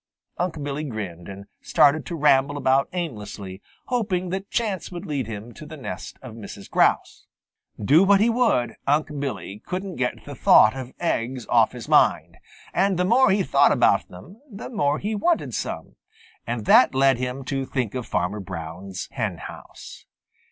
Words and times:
Unc' 0.39 0.63
Billy 0.63 0.83
grinned 0.83 1.29
and 1.29 1.45
started 1.61 2.07
to 2.07 2.15
ramble 2.15 2.57
about 2.57 2.89
aimlessly, 2.91 3.61
hoping 3.85 4.31
that 4.31 4.49
chance 4.49 4.91
would 4.91 5.05
lead 5.05 5.27
him 5.27 5.53
to 5.53 5.63
the 5.63 5.77
nest 5.77 6.17
of 6.23 6.33
Mrs. 6.33 6.67
Grouse. 6.67 7.27
Do 7.79 8.03
what 8.03 8.19
he 8.19 8.27
would, 8.27 8.77
Unc' 8.87 9.19
Billy 9.19 9.59
couldn't 9.63 9.97
get 9.97 10.25
the 10.25 10.33
thought 10.33 10.75
of 10.75 10.91
eggs 10.99 11.45
off 11.49 11.73
his 11.73 11.87
mind, 11.87 12.37
and 12.73 12.97
the 12.97 13.05
more 13.05 13.29
he 13.29 13.43
thought 13.43 13.71
about 13.71 14.07
them 14.09 14.41
the 14.51 14.71
more 14.71 14.97
he 14.97 15.13
wanted 15.13 15.53
some. 15.53 15.97
And 16.47 16.65
that 16.65 16.95
led 16.95 17.19
him 17.19 17.45
to 17.45 17.63
think 17.67 17.93
of 17.93 18.07
Farmer 18.07 18.39
Brown's 18.39 19.07
henhouse. 19.11 20.07